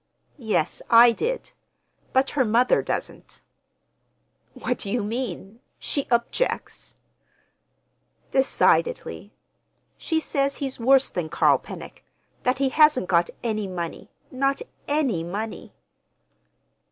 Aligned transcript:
"Yes, 0.39 0.81
I 0.89 1.11
did—but 1.11 2.31
her 2.31 2.43
mother 2.43 2.81
doesn't." 2.81 3.39
"What 4.55 4.79
do 4.79 4.89
you 4.89 5.03
mean? 5.03 5.59
She—objects?" 5.77 6.95
"Decidedly! 8.31 9.31
She 9.99 10.19
says 10.19 10.55
he's 10.55 10.79
worse 10.79 11.09
than 11.09 11.29
Carl 11.29 11.59
Pennock—that 11.59 12.57
he 12.57 12.69
hasn't 12.69 13.09
got 13.09 13.29
any 13.43 13.67
money, 13.67 14.09
not 14.31 14.63
any 14.87 15.23
money." 15.23 15.71